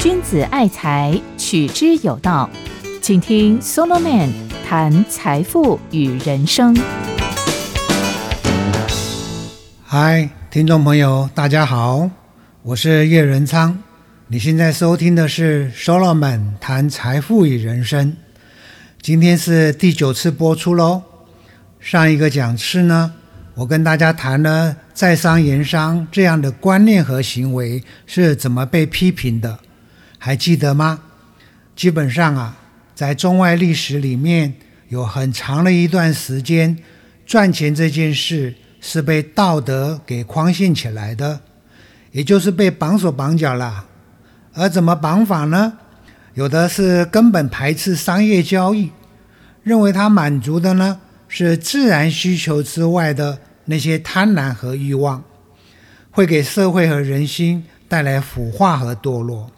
[0.00, 2.48] 君子爱财，取之有道。
[3.00, 4.30] 请听 Solomon
[4.66, 6.76] 谈财富与人生。
[9.84, 12.10] 嗨，听众朋友，大家好，
[12.62, 13.82] 我是叶仁昌。
[14.28, 18.16] 你现在收听的是 Solomon 谈财富与人生。
[19.00, 21.02] 今天是第九次播出喽。
[21.78, 23.12] 上一个讲次呢，
[23.54, 29.58] 我跟大家谈了在商言商这样的观念和行为是怎么被批评的。
[30.18, 31.00] 还记得吗？
[31.76, 32.56] 基本上啊，
[32.94, 34.54] 在中外历史里面
[34.88, 36.78] 有很长的一段时间，
[37.26, 41.40] 赚钱这件事是被道德给框限起来的，
[42.12, 43.84] 也就是被绑手绑脚了。
[44.54, 45.74] 而怎么绑法呢？
[46.34, 48.90] 有的是根本排斥商业交易，
[49.62, 51.00] 认为它满足的呢
[51.34, 55.24] 是自然需求之外的那些贪婪和欲望，
[56.10, 59.50] 会给社会和人心带来腐化和堕落。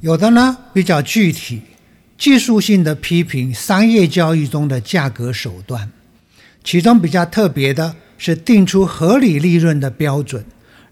[0.00, 1.60] 有的呢比较具体，
[2.16, 5.92] 技术性的批评商业交易中的价格手段，
[6.64, 10.42] 其中比较特别的是定出合理利润的标准，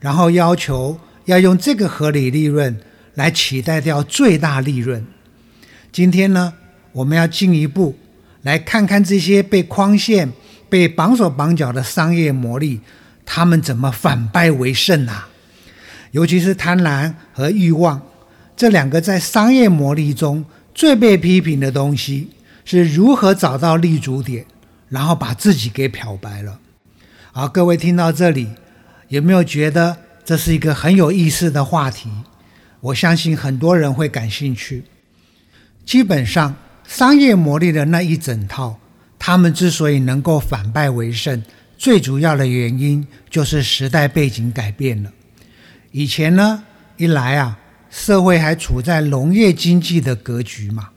[0.01, 2.79] 然后要求要用这个合理利润
[3.15, 5.03] 来取代掉最大利润。
[5.91, 6.53] 今天呢，
[6.93, 7.97] 我们要进一步
[8.43, 10.33] 来看看这些被框限、
[10.69, 12.81] 被绑手绑脚的商业魔力，
[13.25, 15.29] 他们怎么反败为胜啊？
[16.13, 18.01] 尤其是贪婪和欲望。
[18.57, 22.31] 这两个在商业魔力中最被批评的东西
[22.65, 24.47] 是如何找到立足点，
[24.89, 26.59] 然后把自己给漂白了。
[27.33, 28.49] 好，各位听到这里，
[29.09, 32.09] 有没有觉得这是一个很有意思的话题？
[32.81, 34.85] 我相信很多人会感兴趣。
[35.85, 36.57] 基本上，
[36.87, 38.79] 商业魔力的那一整套，
[39.19, 41.43] 他们之所以能够反败为胜，
[41.77, 45.11] 最主要的原因就是时代背景改变了。
[45.91, 46.65] 以前呢，
[46.97, 47.59] 一来啊。
[47.89, 50.91] 社会还处在农业经济的格局嘛，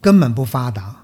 [0.00, 0.96] 根本不发达。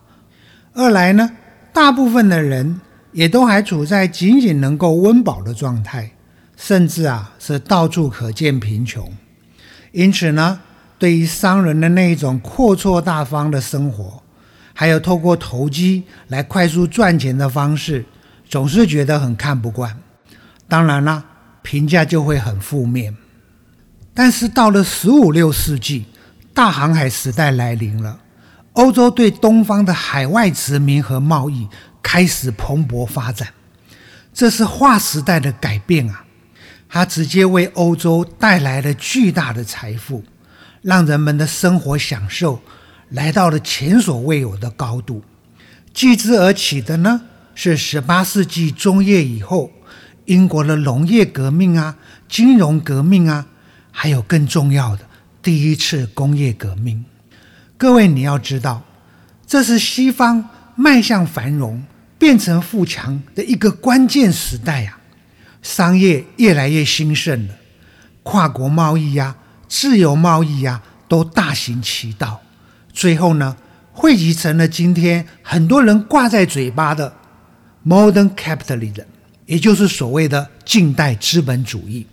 [0.75, 1.31] 二来呢，
[1.73, 2.81] 大部分的人
[3.13, 6.11] 也都还处在仅仅能够温饱的状态，
[6.57, 9.11] 甚至啊是到处可见贫穷。
[9.93, 10.61] 因此呢，
[10.99, 14.20] 对于商人的那一种阔绰大方的生活，
[14.81, 18.03] 还有透过投机来快速赚钱的方式，
[18.49, 19.95] 总是觉得很看不惯。
[20.67, 21.23] 当然了，
[21.61, 23.15] 评价就会很负面。
[24.15, 26.07] 但是到了十五六世纪，
[26.55, 28.21] 大航海时代来临了，
[28.73, 31.69] 欧洲对东方的海外殖民和贸易
[32.03, 33.49] 开始蓬勃发展，
[34.33, 36.25] 这是划时代的改变啊！
[36.89, 40.25] 它直接为欧洲带来了巨大的财富，
[40.81, 42.63] 让人们的生活享受
[43.11, 45.23] 来到了前所未有的高度。
[45.95, 47.23] 继之而起的呢，
[47.55, 49.71] 是十八世纪中叶以后，
[50.25, 51.97] 英国的农业革命啊，
[52.29, 53.47] 金融革命啊。
[53.93, 55.05] 还有更重要的
[55.43, 57.05] 第一次工业革命，
[57.77, 58.83] 各位你要知道，
[59.45, 61.83] 这是西方迈向繁荣、
[62.17, 64.97] 变成富强的一个关键时代呀。
[65.61, 67.55] 商业越来越兴盛了，
[68.23, 69.37] 跨国贸易呀、
[69.69, 72.41] 自由贸易呀都大行其道。
[72.93, 73.57] 最后呢，
[73.93, 77.13] 汇集成了今天很多人挂在嘴巴的
[77.87, 79.05] modern capitalism，
[79.47, 82.07] 也就是所谓的近代资本主义。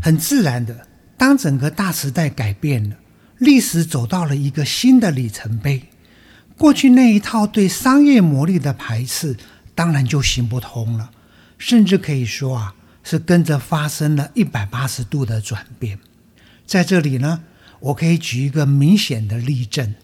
[0.00, 0.88] 很自然的。
[1.16, 2.96] 当整个大时代改变了，
[3.38, 5.84] 历史走到了一个新的里程碑，
[6.56, 9.36] 过去那一套对商业魔力的排斥，
[9.72, 11.12] 当然就行不通了，
[11.58, 12.74] 甚至可以说啊，
[13.04, 15.96] 是跟着发生了一百八十度的转变。
[16.66, 17.44] 在这里呢，
[17.82, 19.94] 我可以举一个明显的例证：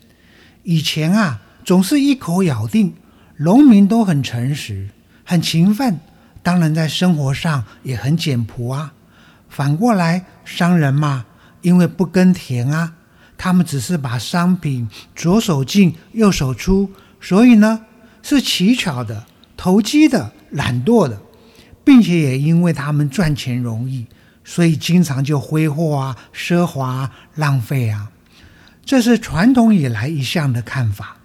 [0.65, 2.95] 以前啊，总是一口咬定
[3.37, 4.89] 农民都很诚实、
[5.25, 6.01] 很勤奋，
[6.43, 8.93] 当然在生活上也很简朴啊。
[9.49, 11.27] 反过来，商人嘛，
[11.63, 12.95] 因为不耕田啊，
[13.37, 16.91] 他们只是把商品左手进右手出，
[17.21, 17.87] 所以呢
[18.23, 19.25] 是奇巧的、
[19.57, 21.21] 投机的、懒惰的，
[21.85, 24.05] 并且也因为他们赚钱容易，
[24.49, 28.11] 所以经常就挥霍啊、奢华、浪费啊。
[28.83, 31.19] 这是传统以来一向的看法，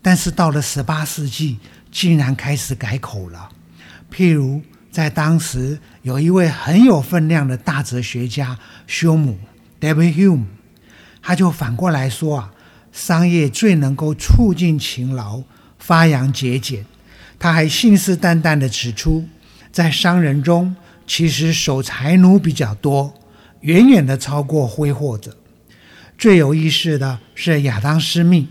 [0.00, 1.58] 但是到了十八世纪，
[1.92, 3.50] 竟然开始改口了，
[4.10, 4.62] 譬如。
[4.90, 8.56] 在当时，有一位很有分量的大哲学家
[8.86, 9.40] 休姆
[9.80, 10.44] （David Hume），
[11.20, 12.52] 他就反过来说啊，
[12.92, 15.42] 商业最能够促进勤劳、
[15.80, 16.86] 发扬节俭。
[17.40, 19.28] 他还信誓旦旦地指出，
[19.72, 23.14] 在商人中，其实守财奴比较多，
[23.60, 25.36] 远远的超过挥霍者。
[26.16, 28.48] 最有意思的是，亚当·斯密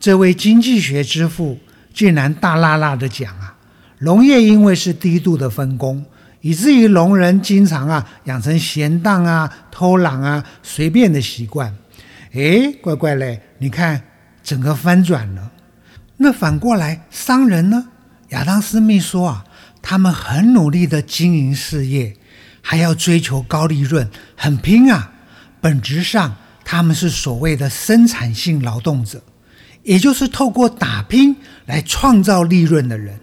[0.00, 1.58] 这位经济学之父，
[1.92, 3.56] 竟然大辣辣地讲啊。
[4.00, 6.04] 农业因为是低度的分工，
[6.40, 11.74] 以至于农人经常啊养成闲荡啊、偷懒啊、随便的习惯。
[12.32, 14.02] 哎，乖乖嘞，你看
[14.42, 15.50] 整个翻转了。
[16.18, 17.88] 那反过来，商人呢？
[18.30, 19.44] 亚当·斯密说啊，
[19.88, 22.16] 他们很努力的经营事业，
[22.60, 25.12] 还要追求高利润，很拼啊。
[25.60, 26.34] 本质上，
[26.64, 29.22] 他们是所谓的生产性劳动者，
[29.84, 31.36] 也就是透过打拼
[31.66, 33.20] 来创造利润的人。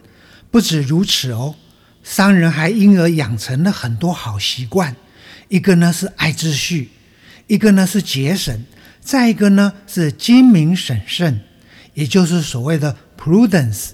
[0.49, 1.55] 不止如此哦，
[2.01, 4.95] 商人还因而养成了很多好习惯。
[5.49, 6.91] 一个呢是爱秩序，
[7.47, 8.63] 一个呢是节省，
[9.01, 11.41] 再一个呢是精明审慎，
[11.93, 13.89] 也就是所谓的 prudence。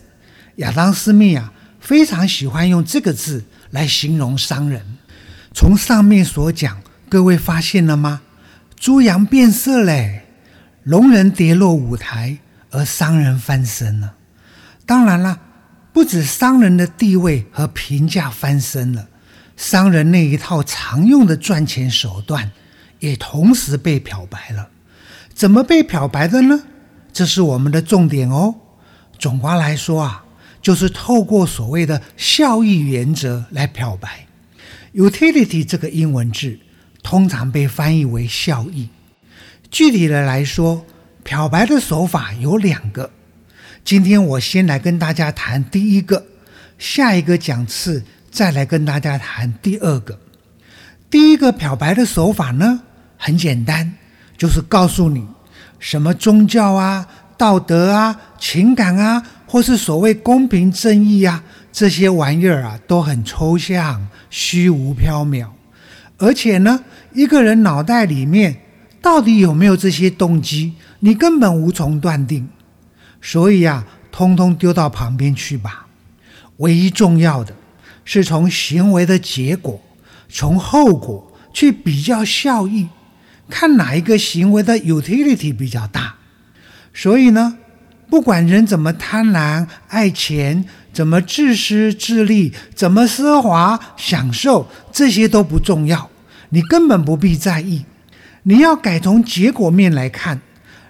[0.58, 1.52] 亚当·斯密啊，
[1.90, 4.86] 非常喜欢用这个字来形容商人。
[5.56, 8.22] 从上面所讲，各位发现了吗？
[8.76, 10.28] 猪羊变色嘞，
[10.84, 12.38] 龙人跌落舞台，
[12.70, 14.14] 而商人翻身了。
[14.86, 15.40] 当然了，
[15.92, 19.08] 不止商人的地位和评价翻身了，
[19.58, 22.52] 商人那一套常用的赚钱手段
[23.00, 24.70] 也同时被漂白了。
[25.34, 26.66] 怎么被漂白的呢？
[27.12, 28.54] 这是我们的重点哦。
[29.18, 30.26] 总括来说啊。
[30.62, 34.28] 就是透过所谓的效益原则来漂白
[34.94, 36.60] ，utility 这个英文字
[37.02, 38.90] 通常被翻译为效益。
[39.72, 40.86] 具体的来说，
[41.24, 43.10] 漂白的手法有两个。
[43.86, 46.26] 今天我先来跟大家谈第一个，
[46.78, 50.20] 下一个讲次再来跟大家谈第二个。
[51.10, 52.82] 第一个漂白的手法呢，
[53.18, 53.94] 很简单，
[54.38, 55.26] 就是告诉你
[55.80, 57.08] 什么宗教啊、
[57.38, 59.24] 道德啊、情感啊。
[59.52, 65.48] 或是所谓公平正义啊，这些玩意儿啊都很抽象、虚无缥缈，
[66.20, 68.62] 而且呢，一个人脑袋里面
[69.02, 72.48] 到底有没有这些动机，你根本无从断定。
[73.20, 75.88] 所以啊，通通丢到旁边去吧。
[76.58, 77.56] 唯一重要的
[78.06, 79.82] 是从行为的结果、
[80.30, 82.88] 从后果去比较效益，
[83.50, 86.18] 看哪一个行为的 utility 比较大。
[86.94, 87.58] 所以呢。
[88.10, 96.10] 不管人怎么贪婪、爱钱，怎么自私自利，怎么奢华享受，这些都不重要，
[96.50, 97.86] 你根本不必在意。
[98.44, 100.42] 你要改从结果面来看，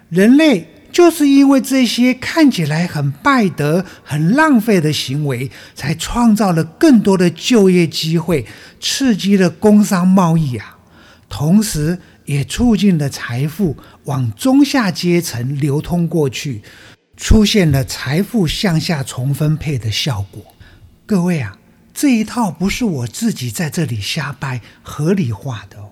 [0.08, 8.46] 人类就是因为这些看起来很败德、很浪费的行为，才创造了更多的就业机会，
[8.80, 10.78] 刺激了工商贸易啊，
[11.28, 16.62] 同时也促进了财富往中下阶层流通过去。
[17.20, 20.42] 出现了财富向下重分配的效果。
[21.04, 21.58] 各位啊，
[21.92, 25.90] 这一套不是我自己在这里瞎掰合理化的哦。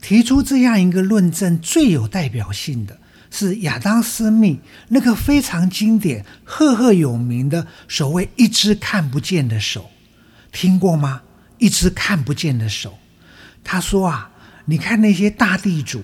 [0.00, 2.98] 提出这样一个论证最有代表性的
[3.30, 4.58] 是亚当·斯密
[4.88, 9.90] 那个非常经典、赫赫有名的所谓“一只看不见的手”，
[10.50, 11.20] 听过吗？
[11.58, 12.96] 一只看不见的手。
[13.62, 14.30] 他说啊，
[14.64, 16.02] 你看那些大地主，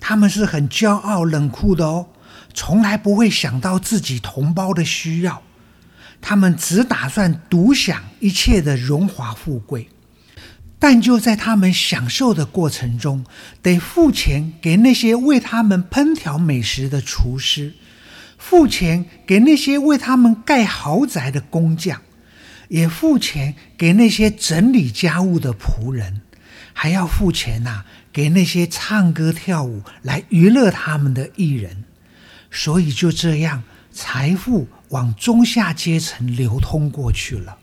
[0.00, 2.08] 他们是很骄傲、冷酷的哦。
[2.54, 5.42] 从来不会想到自己同胞的需要，
[6.20, 9.88] 他们只打算独享一切的荣华富贵。
[10.78, 13.24] 但就在他们享受的过程中，
[13.62, 17.74] 得付钱给那些为他们烹调美食的厨师，
[18.36, 22.00] 付钱给那些为他们盖豪宅的工匠，
[22.68, 26.22] 也付钱给那些整理家务的仆人，
[26.72, 31.84] 还要付钱呐给那些唱歌跳舞来娱乐他们的艺人。
[32.52, 37.56] 所以就这样，财富往中下阶层流通过去了。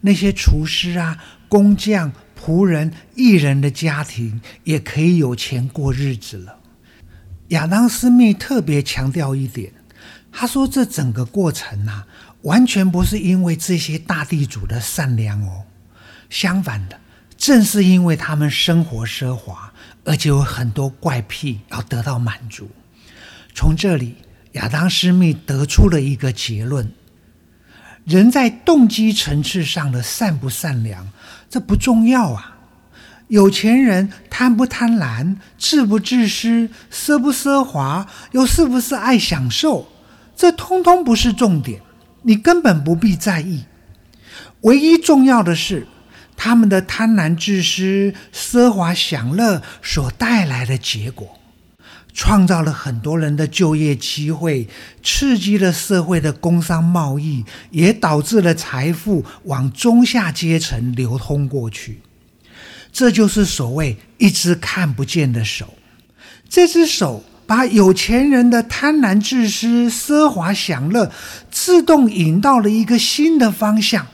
[0.00, 1.16] 那些厨师啊、
[1.48, 6.58] 工匠、仆人、艺人的家庭也可以有钱过日子了。
[7.48, 9.72] 亚当·斯密特别强调一点，
[10.32, 12.04] 他说：“这整个过程啊，
[12.42, 15.62] 完全不是因为这些大地主的善良哦，
[16.28, 16.98] 相反的，
[17.36, 19.72] 正是因为他们生活奢华，
[20.04, 22.68] 而且有很多怪癖要得到满足。”
[23.56, 24.16] 从这里，
[24.52, 26.92] 亚当·斯密得出了一个结论：
[28.04, 31.08] 人在动机层次上的善不善良，
[31.48, 32.58] 这不重要啊。
[33.28, 39.88] 有钱人贪不贪婪，自不自私，奢不奢华，又是不是爱享受，
[40.36, 41.80] 这通通不是重点，
[42.24, 43.64] 你根本不必在意。
[44.60, 45.86] 唯一重要的是，
[46.36, 51.38] 他们的贪婪、自私、奢华、享乐所带来的结果。
[52.16, 54.66] 创造了很多人的就业机会，
[55.02, 62.00] 刺激了社会的工商贸易，也导致了财富往中下阶层流通过去。
[62.90, 65.74] 这就是所谓一只看不见的手。
[66.48, 71.12] 这只手把有钱人的贪婪、自私、奢华、享乐，
[71.50, 74.06] 自动引到了一个新的方向，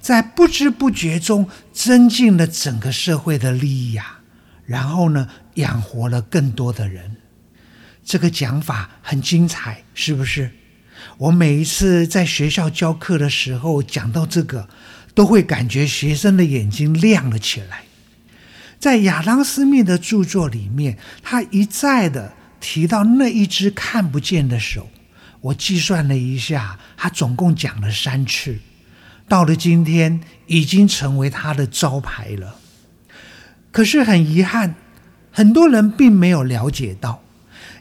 [0.00, 4.20] 在不知不觉中增进了整个社会的利益啊，
[4.64, 7.16] 然后呢，养活了更多的人。
[8.08, 10.50] 这个讲法很精彩，是不是？
[11.18, 14.66] 我每一次在学校教课的时候讲到这个，
[15.14, 17.82] 都会感觉学生的眼睛亮了起来。
[18.78, 24.88] 在亚当·斯密的著作里面，他一再的提到那一只看不见的手。
[25.42, 28.58] 我计算了一下，他总共讲了三次。
[29.28, 32.56] 到了今天，已经成为他的招牌了。
[33.70, 34.76] 可是很遗憾，
[35.30, 37.22] 很多人并没有了解到，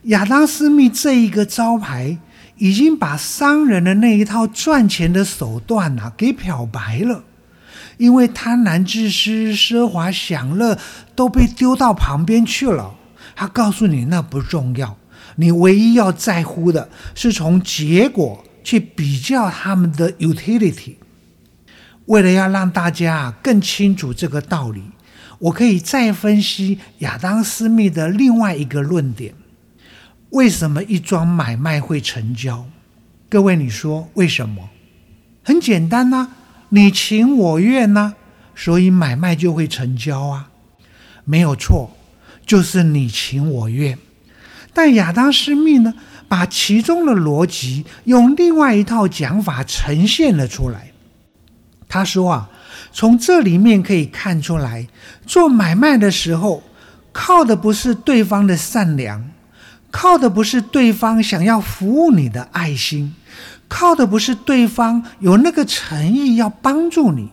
[0.08, 2.18] 亚当·斯密这一个招牌，
[2.58, 7.24] 已经把商人的那一套赚钱的手段啊给漂白了。
[7.98, 10.78] 因为贪婪、自私、奢华、享乐
[11.14, 12.96] 都被丢到旁边去了。
[13.36, 14.98] 他告诉你，那不重要。
[15.36, 20.96] 你唯一要在乎的是从结果去比较他们的 utility。
[22.06, 24.84] 为了要让大家更清楚这个道理，
[25.40, 29.34] 我可以再分析亚当·斯密的另外一个论点：
[30.32, 32.66] 为什么一桩买卖会成交？
[33.30, 34.70] 各位，你说为什么？
[35.44, 36.30] 很简单呐，
[36.70, 38.14] 你情我愿呐，
[38.54, 40.50] 所以买卖就会成交啊，
[41.24, 41.96] 没有错，
[42.46, 43.98] 就是你情我愿。
[44.74, 45.94] 但亚当·斯密呢，
[46.28, 50.92] 把其中的逻辑用另外一套讲法呈现了出来。
[51.88, 52.50] 他说啊，
[52.92, 54.86] 从这里面可以看出来，
[55.26, 56.62] 做买卖的时候，
[57.14, 59.26] 靠的不是对方的善良，
[59.92, 63.16] 靠的不是对方想要服务你的爱心，
[63.68, 67.30] 靠的不是对方有那个诚意要帮助你，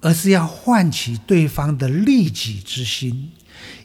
[0.00, 3.30] 而是要唤起对方的利己之心。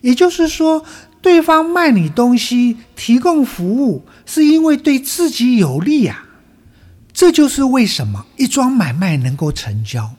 [0.01, 0.85] 也就是说。
[1.21, 6.23] 对方卖你东西、提供服务，是因为对自己有利呀。
[7.11, 10.13] 这就是为什么一桩买卖能够成交，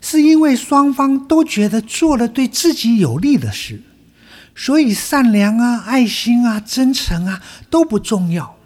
[0.00, 3.82] 是因为双方都觉得做了对自己有利的事。
[4.56, 8.56] 所以善良啊、爱心啊、真诚啊都不重要。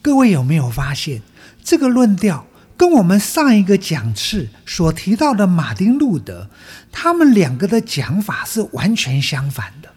[0.00, 1.20] 各位有没有发现，
[1.62, 6.48] 这个论调跟我们上一个讲次所提到的马丁·路德，
[6.90, 9.90] 他们两个的讲法是完全相反的。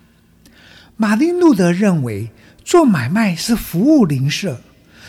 [0.98, 2.32] 马丁·路德认为，
[2.65, 4.62] 做买卖是服务邻舍，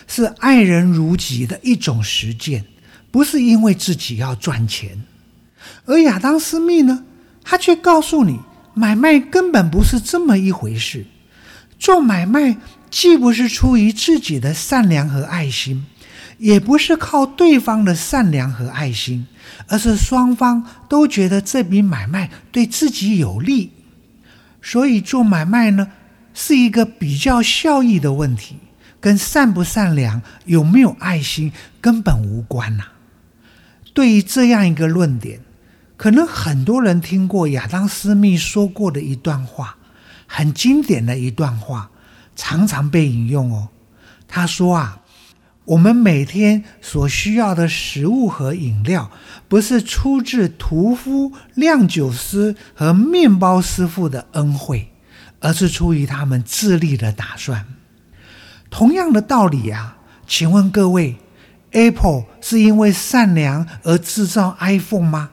[0.07, 2.65] 是爱人如己的一种实践，
[3.11, 5.03] 不是因为自己要赚钱。
[5.87, 7.05] 而亚当·斯密呢，
[7.43, 8.39] 他却告诉你，
[8.75, 11.07] 买卖根本不是这么一回事。
[11.79, 12.57] 做买卖
[12.91, 15.85] 既不是出于自己的善良和爱心，
[16.39, 19.27] 也不是靠对方的善良和爱心，
[19.67, 23.73] 而是双方都觉得这笔买卖对自己有利。
[24.63, 25.89] 所以做买卖呢，
[26.33, 28.57] 是一个比较效益的问题，
[29.01, 32.85] 跟善不善良、有没有爱心根本无关呐。
[33.93, 35.41] 对于这样一个论点，
[35.97, 39.77] 可能很多人听过亚当·斯密说过的一段话，
[40.27, 41.91] 很经典的一段话，
[42.35, 43.69] 常常被引用哦。
[44.29, 45.01] 他说啊。
[45.67, 49.11] 我们每天所需要的食物和饮料，
[49.49, 54.93] 不是出自屠夫、酿酒师和面包师傅的恩惠，
[55.41, 57.65] 而是出于他们自立的打算。
[58.69, 59.97] 同样的道理啊，
[60.27, 61.17] 请问各位
[61.71, 65.31] ，Apple 是因为善良而制造 iPhone 吗？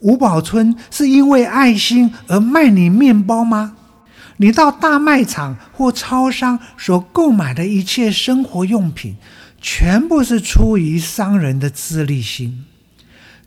[0.00, 3.76] 吴宝春是因为爱心而卖你面包吗？
[4.36, 9.16] 你到大卖场或超商所购买的一切生活用品。
[9.60, 12.64] 全部是出于商人的自利心，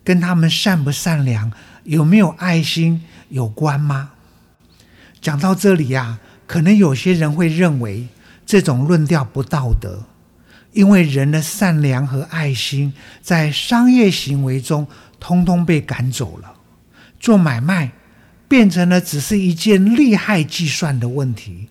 [0.04, 1.50] 跟他们善不善良、
[1.84, 4.10] 有没有爱心有关吗？
[5.22, 8.08] 讲到这里呀，可能有些人会认为
[8.44, 10.04] 这种论调不道德，
[10.74, 12.92] 因为人的善良和爱心
[13.22, 14.86] 在商业行为中
[15.22, 16.54] 通通被赶走了，
[17.20, 17.92] 做买卖
[18.48, 21.68] 变成了只是一件利害计算的问题。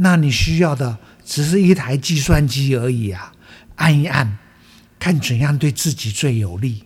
[0.00, 3.32] 那你需要的只是一台计算机而已啊！
[3.76, 4.38] 按一按，
[4.98, 6.82] 看怎样对自己最有利。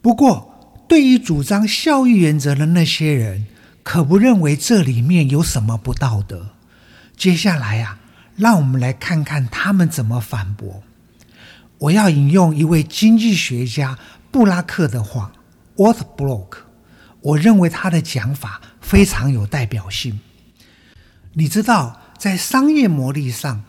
[0.00, 3.46] 不过，对于主张效益原则的那些人，
[3.82, 6.54] 可不认为这里面有什么不道德。
[7.16, 7.98] 接下来呀，
[8.36, 10.82] 让我们来看看他们怎么反驳。
[11.78, 13.98] 我要引用一位经济学家
[14.32, 15.30] 布拉克的话
[15.76, 16.56] w a t Block。
[17.20, 20.18] 我认为他的讲法非常有代表性。
[21.34, 23.62] 你知道，在商业模式上。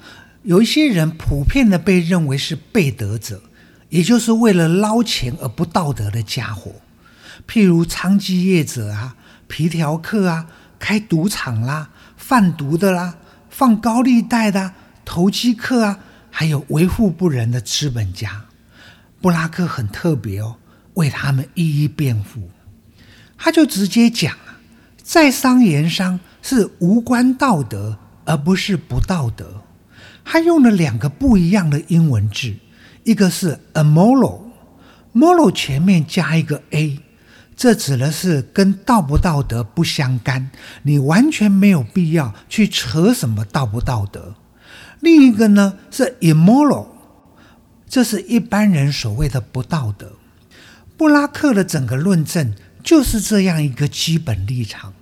[0.44, 3.42] 有一些人普遍的被认为是背德者，
[3.88, 6.82] 也就是为了捞钱而不道德的家伙，
[7.48, 9.16] 譬如娼妓业者啊、
[9.48, 13.16] 皮条客啊、开赌场啦、贩毒的啦、
[13.50, 14.74] 放高利贷的
[15.06, 18.44] 投机客啊，还有为富不仁的资本家。
[19.24, 20.58] 布拉克很特别哦，
[20.96, 22.50] 为他们一一辩护。
[23.38, 24.60] 他就直接讲啊，
[25.02, 29.62] 在商言商是无关道德，而不是不道德。
[30.26, 32.54] 他用了两个不一样的英文字，
[33.06, 37.00] 一个是 amoral，moral 前面加一个 a，
[37.56, 40.52] 这指的是跟道不道德不相干，
[40.82, 44.36] 你完全没有必要去扯什么道不道德。
[45.00, 46.88] 另一个呢是 immoral，
[47.94, 50.14] 这是一般人所谓的不道德。
[50.98, 52.56] 布拉克的整个论证。
[52.84, 54.94] 就是这样一个基本立场，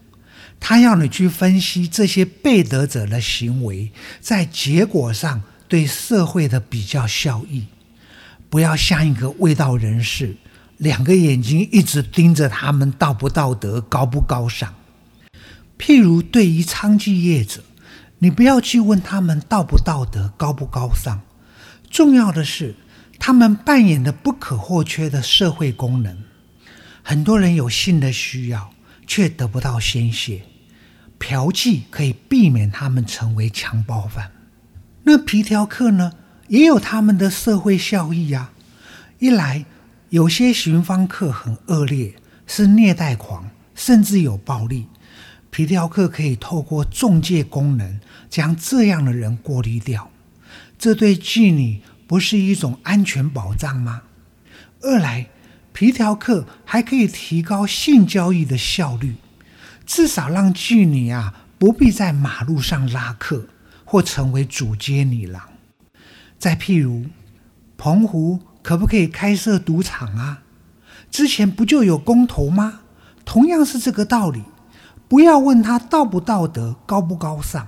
[0.60, 7.66] 他要你去分析这些被得者的行为在结果上对社会的比较效益，
[8.52, 10.36] 不要像一个卫道人士，
[10.78, 14.72] 两个眼睛一直盯着他们道不道德、高不高尚。
[15.80, 17.64] 譬如对于娼妓业者，
[18.20, 21.20] 你不要去问他们道不道德、高不高尚，
[21.92, 22.74] 重要的是
[23.20, 26.18] 他们扮演的不可或缺的社会功能。
[27.04, 28.74] 很多人有性的需要，
[29.06, 30.44] 却得不到宣泄。
[31.20, 34.32] 嫖妓可以避免他们成为强暴犯。
[35.04, 36.14] 那皮条客呢，
[36.48, 38.54] 也有他们的社会效益啊。
[39.20, 39.66] 一来，
[40.10, 42.14] 有些寻芳客很恶劣，
[42.48, 44.88] 是虐待狂，甚至有暴力。
[45.50, 50.11] 皮条客可以透过中介功能，将这样的人过滤掉。
[50.82, 54.02] 这对妓女不是一种安全保障吗？
[54.82, 55.28] 二来。
[55.74, 59.16] 皮条客还可以提高性交易的效率，
[59.86, 63.46] 至少让妓女啊不必在马路上拉客
[63.86, 65.44] 或成为主街女郎。
[66.40, 67.06] 再譬如，
[67.78, 70.42] 澎湖可不可以开设赌场啊？
[71.12, 72.82] 之前不就有公投吗？
[73.24, 74.42] 同样是这个道理。
[75.08, 77.68] 不要问他道不道德、高不高尚，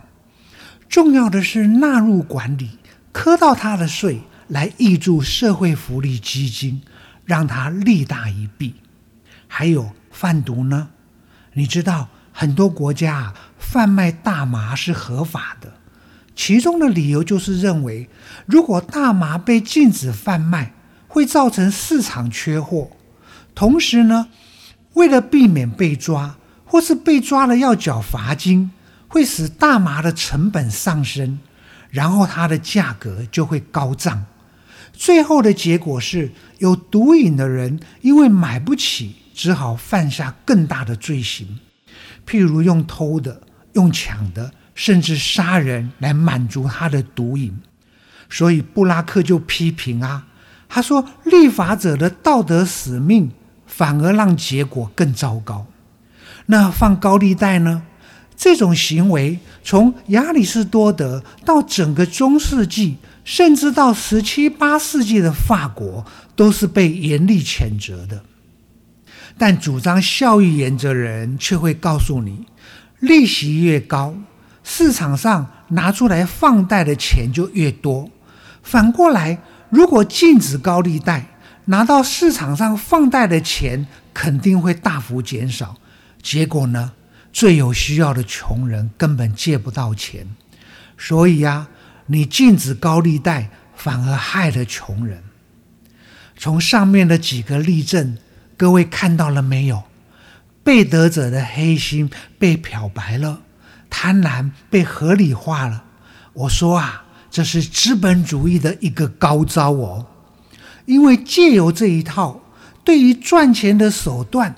[0.90, 2.80] 重要的是纳入管理，
[3.14, 6.82] 磕到他的税来挹注社会福利基金。
[7.26, 8.76] 让他利大一弊。
[9.48, 10.90] 还有贩毒呢？
[11.54, 15.76] 你知道很多国家贩卖大麻是合法的，
[16.36, 18.10] 其中的理由就是认为，
[18.46, 20.74] 如果大麻被禁止贩卖，
[21.08, 22.92] 会造成市场缺货。
[23.56, 24.28] 同时呢，
[24.96, 26.36] 为了避免被抓，
[26.66, 28.72] 或是被抓了要缴罚金，
[29.08, 31.40] 会使大麻的成本上升，
[31.94, 34.26] 然后它的价格就会高涨。
[34.92, 41.60] 最后的结果是有毒瘾的人因为买不起，只好犯下更大的罪行，
[42.28, 47.56] 譬如用偷的、用抢的，甚至杀人来满足他的毒瘾。
[48.28, 50.26] 所以布拉克就批评啊，
[50.68, 53.32] 他说立法者的道德使命
[53.68, 55.68] 反而让结果更糟糕。
[56.48, 57.84] 那放高利贷呢？
[58.44, 62.98] 这种行为从亚里士多德到整个中世纪。
[63.26, 68.22] 甚至到十七八世纪的法国，都是被严厉谴责的。
[69.38, 72.46] 但主张效益原则的人却会告诉你，
[73.00, 74.14] 利息越高，
[74.62, 78.10] 市场上拿出来放贷的钱就越多。
[78.62, 85.78] 反过来，如果禁止高利贷，拿到市场上放贷的钱肯定会大幅减少。
[86.22, 86.92] 结果呢，
[87.34, 90.34] 最有需要的穷人根本借不到钱。
[90.98, 91.68] 所以呀。
[92.08, 95.24] 你禁止高利贷，反而害了穷人。
[96.36, 98.18] 从上面的几个例证，
[98.58, 99.84] 各位看到了没有？
[100.66, 103.44] 被得者的黑心被漂白了，
[103.90, 105.86] 贪婪被合理化了。
[106.34, 110.06] 我说啊，这是资本主义的一个高招哦。
[110.86, 112.42] 因为借由这一套，
[112.84, 114.54] 对于赚钱的手段，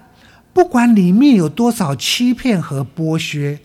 [0.55, 3.59] 不管里面有多少欺骗和剥削，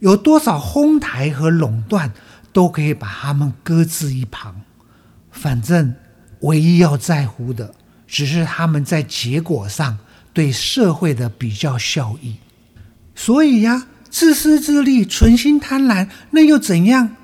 [0.00, 2.12] 有多少哄抬和垄断。
[2.52, 4.54] 都可以把他们搁置一旁，
[5.32, 5.92] 反正
[6.42, 7.74] 唯一要在乎的，
[8.06, 9.98] 只是他们在结果上
[10.32, 12.36] 对社会的比较效益。
[13.16, 17.16] 所以呀，自私自利、存心贪婪，那又怎样？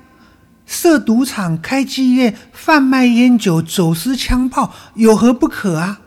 [0.65, 6.00] 设赌场、开妓院、贩卖烟酒、走私枪炮，有何不可啊？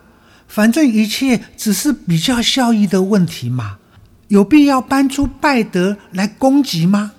[0.54, 3.78] 反正一切只是比较效益的问题嘛，
[4.28, 7.10] 有必要搬出拜德来攻击吗？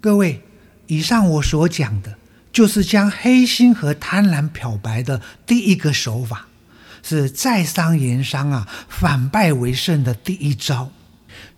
[0.00, 0.44] 各位。
[0.86, 2.16] 以上我所讲的，
[2.52, 6.46] 就是将黑心和贪婪漂白的第一个手法，
[7.02, 10.92] 是在商言商啊，反败为胜的第一招。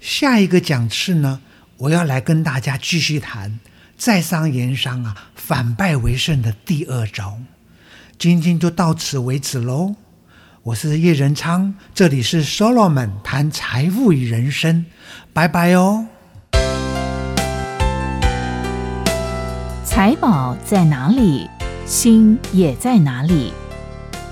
[0.00, 1.42] 下一个讲次呢，
[1.76, 3.60] 我要来跟大家继续谈
[3.98, 7.38] 在商言商啊，反败为胜的第二招。
[8.18, 9.94] 今天就到此为止喽。
[10.62, 14.84] 我是叶仁昌，这里是 Solomon 谈财富与人生，
[15.32, 16.06] 拜拜哦。
[19.86, 21.48] 财宝在哪里，
[21.86, 23.54] 心也在哪里。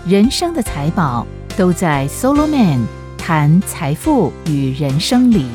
[0.06, 2.80] 人生的财宝都在 Solomon
[3.16, 5.46] 谈财富与人生里。